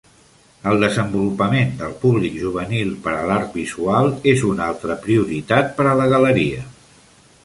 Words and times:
El 0.69 0.79
desenvolupament 0.83 1.75
del 1.81 1.91
públic 2.05 2.39
juvenil 2.45 2.89
per 3.03 3.13
a 3.17 3.21
l'art 3.31 3.53
visual 3.59 4.09
és 4.33 4.41
una 4.55 4.65
altra 4.73 4.97
prioritat 5.05 5.71
per 5.81 5.87
a 5.91 5.93
la 6.01 6.09
galeria. 6.15 6.63